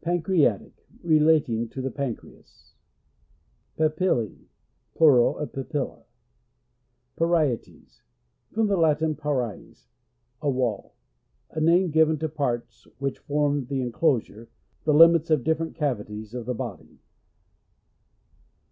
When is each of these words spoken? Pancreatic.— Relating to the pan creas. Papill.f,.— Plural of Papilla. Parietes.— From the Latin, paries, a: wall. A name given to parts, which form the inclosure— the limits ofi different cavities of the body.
Pancreatic.— 0.00 0.86
Relating 1.12 1.68
to 1.70 1.82
the 1.82 1.90
pan 1.90 2.14
creas. 2.14 2.74
Papill.f,.— 3.76 4.30
Plural 4.94 5.36
of 5.38 5.50
Papilla. 5.50 6.04
Parietes.— 7.16 8.04
From 8.52 8.68
the 8.68 8.76
Latin, 8.76 9.16
paries, 9.16 9.88
a: 10.40 10.48
wall. 10.48 10.94
A 11.50 11.60
name 11.60 11.90
given 11.90 12.16
to 12.20 12.28
parts, 12.28 12.86
which 13.00 13.18
form 13.18 13.66
the 13.66 13.80
inclosure— 13.80 14.48
the 14.84 14.94
limits 14.94 15.30
ofi 15.30 15.42
different 15.42 15.74
cavities 15.74 16.32
of 16.32 16.46
the 16.46 16.54
body. 16.54 17.00